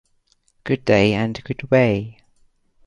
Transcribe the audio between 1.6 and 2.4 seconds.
way.